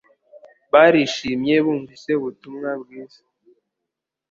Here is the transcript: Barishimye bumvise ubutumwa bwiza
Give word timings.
Barishimye 0.71 1.55
bumvise 1.65 2.09
ubutumwa 2.19 2.69
bwiza 2.81 3.21